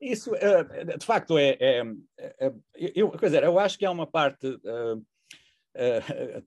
[0.00, 1.56] Isso, eh, de facto, é.
[1.60, 1.82] é,
[2.18, 5.02] é eu, quer dizer, eu acho que há uma parte uh,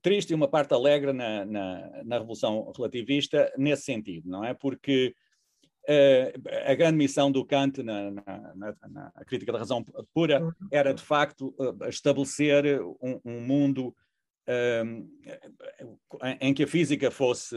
[0.01, 4.53] triste e uma parte alegre na, na, na Revolução Relativista nesse sentido, não é?
[4.53, 5.15] Porque
[6.67, 10.53] a grande missão do Kant na, na, na, na, crítica da razão pura uhum.
[10.71, 13.95] era, de facto, uh, estabelecer um, um mundo
[14.47, 17.55] uh, em que a física fosse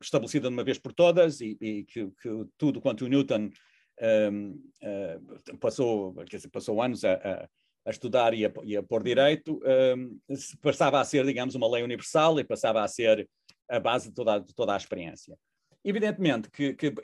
[0.00, 3.50] estabelecida de uma vez por todas e, e que, que, tudo quanto o Newton
[5.58, 7.48] passou, dizer, passou anos a, a,
[7.86, 9.60] a estudar e a, e a pôr direito,
[10.60, 13.28] passava a ser, digamos, uma lei universal e passava a ser
[13.70, 15.38] a base de toda, de toda a experiência.
[15.84, 16.94] Evidentemente que, que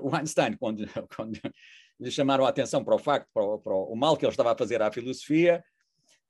[0.00, 1.38] o Einstein, quando, quando,
[2.00, 4.52] lhe chamaram a atenção para o facto, para o, para o, mal que ele estava
[4.52, 5.64] a fazer à filosofia,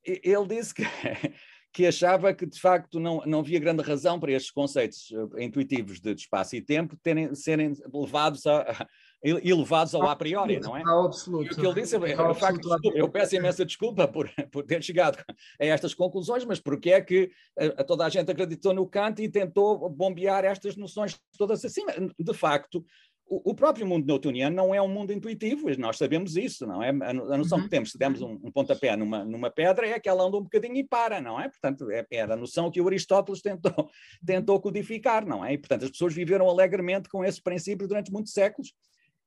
[0.05, 0.83] ele disse que,
[1.73, 6.01] que achava que de facto não, não havia grande razão para estes conceitos eh, intuitivos
[6.01, 8.87] de espaço e tempo terem, serem levados a,
[9.25, 10.83] elevados ao a priori, não é?
[10.85, 11.51] Ao absoluto.
[11.51, 15.19] E o que ele disse, é, facto, eu peço imensa desculpa por, por ter chegado
[15.29, 19.23] a estas conclusões, mas porque é que a, a toda a gente acreditou no Kant
[19.23, 21.83] e tentou bombear estas noções todas assim?
[22.19, 22.85] De facto,
[23.27, 26.91] o, o próprio mundo newtoniano não é um mundo intuitivo, nós sabemos isso, não é?
[26.91, 27.65] A, a noção uhum.
[27.65, 30.43] que temos, se demos um, um, pontapé numa, numa pedra, é que ela anda um
[30.43, 31.49] bocadinho e para, não é?
[31.49, 33.89] Portanto, é, é a noção que o Aristóteles tentou,
[34.25, 35.55] tentou codificar, não é?
[35.55, 38.75] E, portanto, as pessoas viveram alegremente com esse princípio durante muitos séculos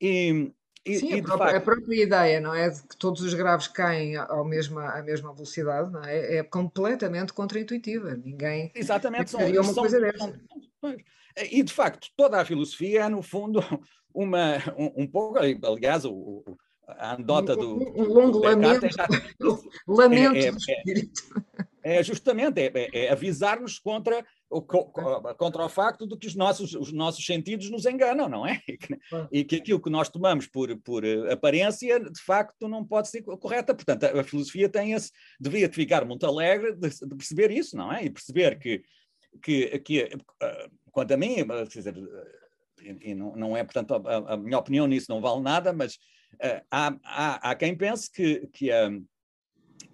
[0.01, 0.51] e,
[0.85, 1.57] e, Sim, e a, própria, facto...
[1.57, 2.69] a, própria, ideia, não é?
[2.69, 6.37] De que todos os graves caem ao mesma, à mesma velocidade, não é?
[6.37, 8.15] É completamente contraintuitiva.
[8.15, 10.39] Ninguém Exatamente, são, uma são, coisa dessa.
[11.51, 13.59] e de facto, toda a filosofia é, no fundo,
[14.13, 16.43] uma, um, um pouco, aliás, o,
[16.87, 17.77] a anedota do.
[17.77, 18.87] Um, um longo lamento.
[19.87, 20.57] lamento é, é, do.
[21.83, 26.73] É, é justamente é, é avisar-nos contra o, contra o facto de que os nossos,
[26.73, 28.61] os nossos sentidos nos enganam, não é?
[29.31, 33.21] E que, aquilo que nós tomamos por, por eh, aparência, de facto, não pode ser
[33.23, 33.75] correta.
[33.75, 38.05] Portanto, a, filosofia tem esse, devia ficar muito alegre de, de, perceber isso, não é?
[38.05, 38.83] E perceber que,
[39.41, 41.95] que, que uh, quanto a mim, quer dizer,
[43.01, 45.97] e, não, não, é, portanto, a, a, minha opinião nisso não vale nada, mas
[46.71, 48.89] há, há, há, quem pense que, que a.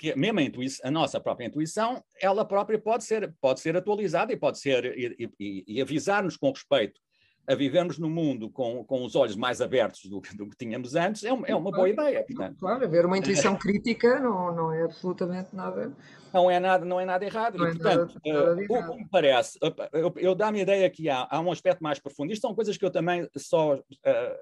[0.04, 4.34] Que mesmo a, intuição, a, nossa própria intuição, ela própria pode ser, pode ser atualizada
[4.34, 7.00] e pode ser e, e, e avisar-nos com respeito
[7.48, 11.24] a vivermos no mundo com, com os olhos mais abertos do, do que tínhamos antes,
[11.24, 12.22] é uma, é uma boa ideia.
[12.22, 12.58] Portanto.
[12.60, 15.96] Claro, haver uma intuição crítica não, não é absolutamente nada.
[16.34, 17.58] Não é nada, não é nada errado.
[17.58, 19.58] Não e, é portanto, nada, nada uh, o que me parece,
[19.94, 22.34] eu, eu dá-me a ideia que há, há um aspecto mais profundo.
[22.34, 23.82] Isto são coisas que eu também só, uh,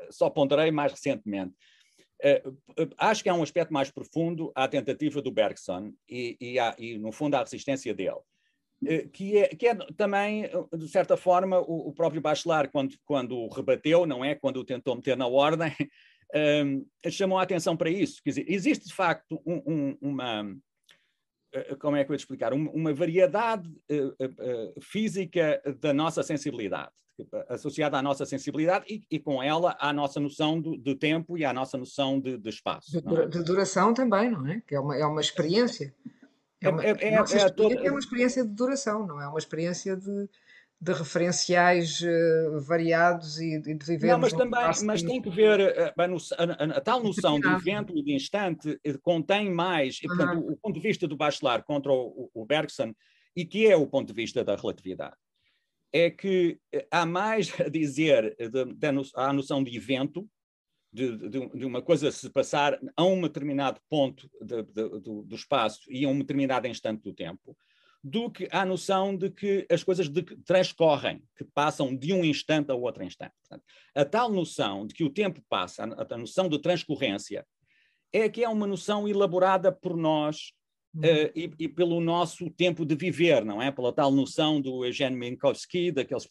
[0.10, 1.54] só ponderei mais recentemente
[2.98, 6.98] acho que há um aspecto mais profundo à tentativa do Bergson e, e, há, e
[6.98, 8.20] no fundo, à resistência dele.
[9.14, 13.48] Que é, que é, também, de certa forma, o, o, próprio Bachelard, quando, quando o
[13.48, 14.34] rebateu, não é?
[14.34, 15.72] Quando o tentou meter na ordem,
[17.12, 18.22] chamou a atenção para isso.
[18.24, 20.58] Quer dizer, existe de facto um, um, uma.
[21.80, 22.54] Como é que eu vou explicar?
[22.54, 26.94] Uma variedade uh, uh, física da nossa sensibilidade
[27.50, 31.46] associada à nossa sensibilidade e, e, com ela à nossa noção do, do, tempo e
[31.46, 32.92] à nossa noção de, de espaço.
[32.92, 33.28] De, é?
[33.28, 34.62] de, duração também, não é?
[34.66, 35.94] Que é uma, é uma experiência.
[36.62, 37.76] É uma, é, é, é, é, toda...
[37.76, 40.30] é uma experiência de duração, não é uma experiência de,
[40.80, 44.08] de referenciais uh, variados e, e de viver.
[44.08, 47.48] Não, mas também mas tem que ver uh, a, a, a, a, tal noção de
[47.48, 51.64] evento e de instante contém mais, e, portanto, o, o, ponto de vista do Bachelard
[51.66, 52.94] contra o, o Bergson,
[53.36, 55.16] e que é o ponto de vista da relatividade
[55.94, 58.36] é que eh, há mais a dizer
[59.16, 60.30] à noção de evento,
[60.94, 65.82] de, de, de, uma coisa se passar a um determinado ponto de, do, do, espaço
[65.90, 67.56] e a um determinado instante do tempo,
[68.04, 70.10] do que a noção de que as coisas
[70.46, 73.34] transcorrem, que passam de um instante a outro instante.
[73.42, 73.64] Portanto,
[73.96, 77.46] a tal noção de que o tempo passa, a, a noção de transcorrência,
[78.12, 80.52] é que é uma noção elaborada por nós
[80.94, 83.72] Uh, e, e, pelo nosso tempo de viver, não é?
[83.72, 86.28] Pela tal noção do Eugene Minkowski, daqueles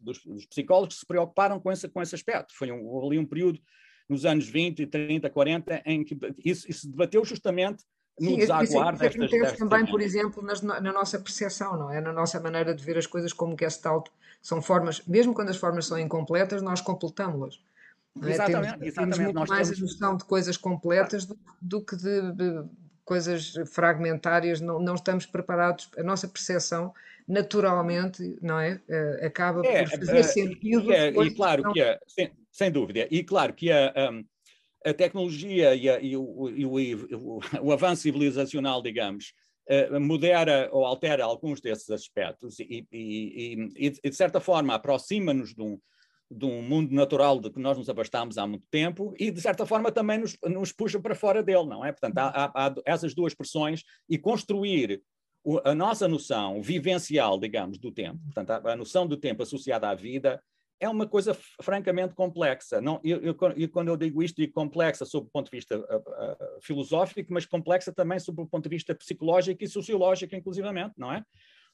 [0.00, 2.54] dos, dos, psicólogos que se preocuparam com esse, com esse aspecto.
[2.56, 3.60] Foi um, ali um período
[4.08, 7.84] nos anos 20, 30, 40 em que isso, isso se debateu justamente
[8.18, 12.00] no Sim, desaguar isso, isso acontece também, por exemplo, nas, na nossa percepção, não é?
[12.00, 14.08] Na nossa maneira de ver as coisas como Gestalt
[14.42, 17.62] são formas, mesmo quando as formas são incompletas, nós completamos-las.
[18.22, 18.30] É?
[18.30, 18.94] Exatamente, temos, exatamente.
[18.94, 19.78] Temos muito nós mais temos...
[19.78, 22.64] a noção de coisas completas do, do que de, de
[23.08, 26.92] coisas fragmentárias, não, não estamos preparados, a nossa percepção
[27.26, 28.82] naturalmente, não é?
[28.86, 30.92] Uh, acaba é, por fazer uh, sentido.
[30.92, 31.72] É, e claro não...
[31.72, 33.92] que é, sem, sem, dúvida, e claro que a,
[34.84, 39.32] a tecnologia e, a, e, o, e o, o, avanço civilizacional, digamos,
[39.70, 45.62] uh, modera ou altera alguns desses aspectos e, e, e de certa forma aproxima-nos de
[45.62, 45.80] um,
[46.30, 49.64] de um mundo natural de que nós nos abastamos há muito tempo e, de certa
[49.64, 51.90] forma, também nos, nos puxa para fora dele, não é?
[51.90, 55.02] Portanto, há, há, há essas duas pressões e construir
[55.42, 59.88] o, a nossa noção vivencial, digamos, do tempo, portanto, a, a, noção do tempo associada
[59.88, 60.42] à vida,
[60.80, 62.80] é uma coisa francamente complexa.
[62.80, 66.60] Não, eu, quando eu digo isto, digo complexa sob o ponto de vista uh, uh,
[66.60, 71.24] filosófico, mas complexa também sob o ponto de vista psicológico e sociológico, inclusivamente, não é?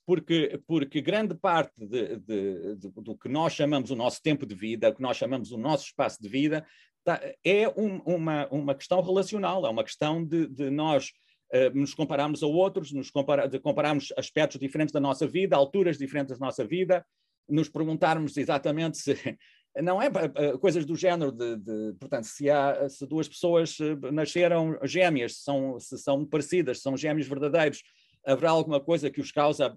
[0.07, 4.55] Porque, porque grande parte de, de, de, do que nós chamamos o nosso tempo de
[4.55, 6.67] vida, o que nós chamamos o nosso espaço de vida,
[7.03, 11.11] tá, é um, uma, uma questão relacional, é uma questão de, de nós
[11.53, 13.11] uh, nos compararmos a outros, nos
[13.51, 17.05] de compararmos aspectos diferentes da nossa vida, alturas diferentes da nossa vida,
[17.49, 19.15] nos perguntarmos exatamente se.
[19.83, 23.77] Não é uh, coisas do género de, de, portanto, se, há, se duas pessoas
[24.13, 27.83] nasceram gêmeas, se são, se são parecidas, se são gêmeos verdadeiros,
[28.27, 29.75] haverá alguma coisa que os causa,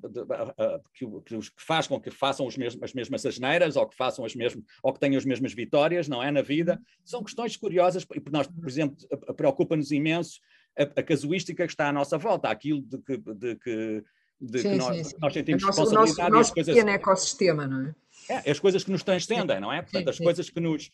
[0.94, 1.06] que,
[1.36, 4.64] os, que faz com que façam mesmos, as mesmas asneiras ou que façam as mesmas,
[4.82, 6.82] ou que tenham as mesmas vitórias, não é, na vida?
[7.04, 8.98] São questões curiosas, e nós, por exemplo,
[9.36, 10.40] preocupa-nos imenso
[10.78, 14.04] a, a, casuística que está à nossa volta, aquilo de que, de que,
[14.40, 15.16] de sim, que nós, sim, sim.
[15.20, 16.20] nós, sentimos nosso, responsabilidade.
[16.20, 17.96] O nosso, nosso coisas, pequeno ecossistema, não é?
[18.30, 19.82] É, as coisas que nos transcendem, não é?
[19.82, 20.90] Portanto, as coisas que nos...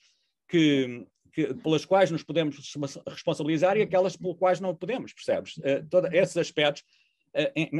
[0.48, 2.76] Que, que, pelas quais nos podemos
[3.08, 5.58] responsabilizar e aquelas pelas quais não podemos, percebes?
[5.58, 6.96] Uh, todos esses aspectos eh,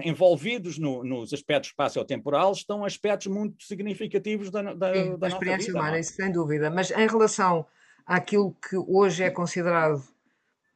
[0.04, 5.80] envolvidos no, nos aspectos espaço-temporal estão aspectos muito significativos da, da, Sim, da experiência vida,
[5.80, 6.72] humana, isso sem dúvida.
[6.72, 7.66] Mas em relação
[8.06, 10.04] àquilo que hoje é considerado,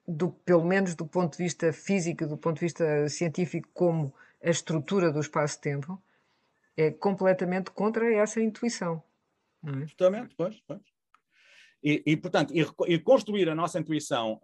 [0.07, 4.13] do, pelo menos do ponto de vista físico, do ponto de vista científico, como
[4.43, 6.01] a estrutura do espaço-tempo,
[6.75, 9.01] é completamente contra essa intuição.
[9.61, 9.81] Não é?
[9.81, 10.96] Justamente, pois, pois.
[11.83, 14.41] E, e, portanto, e, e, construir a nossa intuição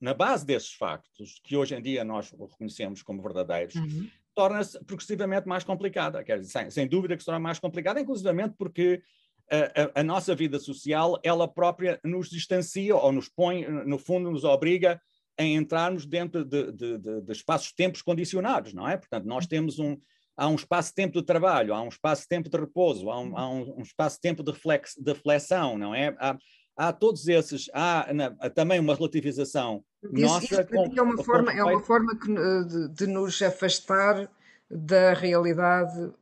[0.00, 4.08] na base desses factos, que hoje em dia nós reconhecemos como verdadeiros, uhum.
[4.34, 6.22] torna-se progressivamente mais complicada.
[6.24, 9.02] Quer dizer, sem, sem, dúvida que se torna mais complicada, inclusivamente porque
[9.50, 14.30] a, a, a, nossa vida social, ela própria nos distancia ou nos põe, no fundo,
[14.30, 15.00] nos obriga
[15.38, 18.96] a entrarmos dentro de, de, de, de espaços-tempos condicionados, não é?
[18.96, 19.48] Portanto, nós uhum.
[19.48, 19.96] temos um,
[20.38, 24.44] há um espaço-tempo de trabalho, há um espaço-tempo de repouso, há um, há um, espaço-tempo
[24.44, 26.14] de, reflex, de reflexão, não é?
[26.20, 26.38] Há,
[26.76, 30.44] há todos esses, há, na, há, também uma relativização isso, nossa.
[30.44, 32.32] Isso com, é, uma forma, é uma forma que,
[32.66, 34.30] de, de, nos afastar
[34.70, 36.12] da realidade,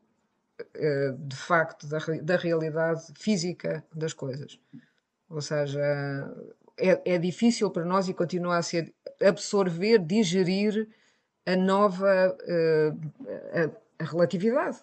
[0.75, 4.59] eh, de facto, da, da realidade física das coisas.
[5.29, 5.79] Ou seja,
[6.79, 10.89] é, é difícil para nós e continua a ser absorver, digerir
[11.45, 12.35] a nova.
[12.49, 12.99] Uh,
[13.53, 14.79] a, a relatividade.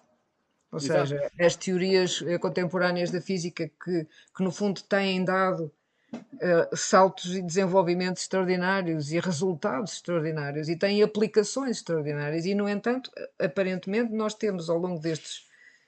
[0.70, 1.08] Ou Exato.
[1.08, 4.06] seja, as teorias eh, contemporâneas da física que,
[4.36, 5.70] que, no fundo, têm dado
[6.14, 12.44] uh, saltos e desenvolvimentos extraordinários e resultados extraordinários e têm aplicações extraordinárias.
[12.44, 15.46] E, no entanto, aparentemente, nós temos ao longo destes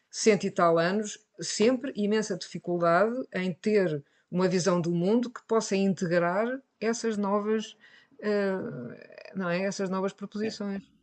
[0.09, 5.77] cento e tal anos sempre imensa dificuldade em ter uma visão do mundo que possa
[5.77, 6.47] integrar
[6.81, 7.77] essas novas,
[8.21, 8.95] uh,
[9.35, 9.63] não é?
[9.63, 10.83] essas novas proposições.
[10.83, 10.96] É, é,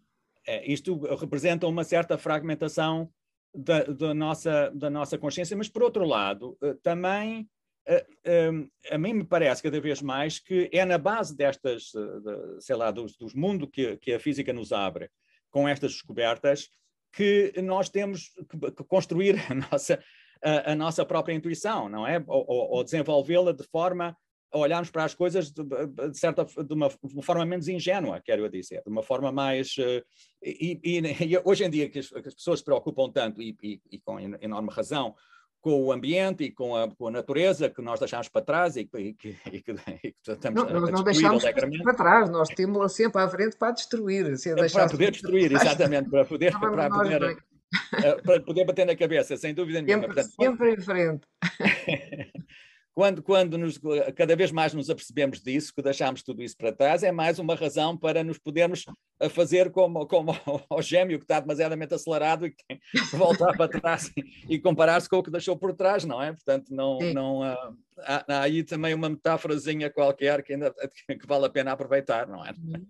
[0.66, 3.10] isto representa uma certa fragmentação
[3.54, 7.48] da, da, nossa, da nossa consciência, mas por outro lado, uh, também
[7.88, 12.76] uh, a mim me parece cada vez mais que é na base destas, de, sei
[12.76, 15.10] lá, dos, dos mundos que, que a física nos abre
[15.52, 16.70] com estas descobertas
[17.12, 18.32] que nós temos
[18.76, 20.04] que construir a nossa,
[20.44, 22.24] a, a nossa própria intuição, não é?
[22.26, 24.18] Ou, ou desenvolvê-la de forma
[24.54, 28.50] olharmos para as coisas de, de certa de uma, de uma, forma menos ingênua, quero
[28.50, 30.04] dizer, de uma forma mais uh,
[30.42, 31.00] e, e,
[31.34, 33.58] e, hoje em dia que as, que as, pessoas se preocupam tanto e,
[33.92, 35.16] e, com enorme razão
[35.64, 38.84] com o ambiente e com a, com a natureza que nós deixamos para trás e,
[38.84, 39.72] que, que, que
[40.28, 41.46] estamos não, nós não deixamos
[41.84, 44.26] para trás, nós temos-la sempre à frente para destruir.
[44.26, 49.38] É para poder destruir, exatamente, para poder, para, poder, eh, para poder bater na cabeça,
[49.38, 50.04] sem dúvida nenhuma.
[50.04, 51.28] Sempre, Portanto, sempre em frente.
[52.94, 53.80] quando, quando nos,
[54.16, 57.56] cada vez mais nos apercebemos disso, que deixamos tudo isso para trás, é mais uma
[57.56, 58.86] razão para nos podermos
[59.20, 60.32] eh, fazer como, como
[60.70, 64.60] o gêmeo que está demasiadamente acelerado e que tem que voltar para trás e, e
[64.60, 66.32] comparar-se com o que deixou por trás, não é?
[66.32, 70.74] Portanto, não, não, uh, há, há, aí também uma metáforazinha qualquer que, ainda,
[71.08, 72.52] que vale a pena aproveitar, não é?
[72.52, 72.88] Uhum.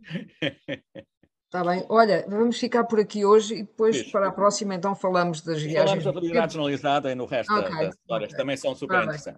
[1.54, 1.86] Está bem.
[1.88, 4.12] Olha, vamos ficar por aqui hoje e depois Isso.
[4.12, 5.84] para a próxima então falamos das viagens.
[5.84, 7.70] Falamos da realidade generalizada e no resto okay.
[7.70, 8.40] das histórias, okay.
[8.40, 9.32] também são super tá interessantes.